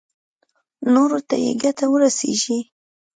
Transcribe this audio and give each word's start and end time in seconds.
نورو 0.93 1.19
ته 1.27 1.35
يې 1.43 1.51
ګټه 1.63 1.85
ورسېږي. 1.89 2.59